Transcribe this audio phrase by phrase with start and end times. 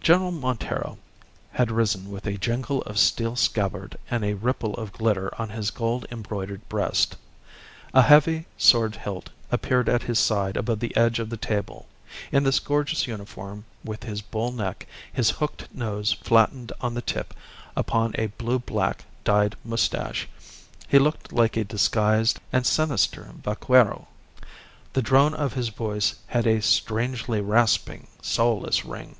[0.00, 0.98] General Montero
[1.52, 5.70] had risen with a jingle of steel scabbard and a ripple of glitter on his
[5.70, 7.14] gold embroidered breast;
[7.94, 11.86] a heavy sword hilt appeared at his side above the edge of the table.
[12.32, 17.32] In this gorgeous uniform, with his bull neck, his hooked nose flattened on the tip
[17.76, 20.28] upon a blue black, dyed moustache,
[20.88, 24.08] he looked like a disguised and sinister vaquero.
[24.94, 29.14] The drone of his voice had a strangely rasping, soulless ring.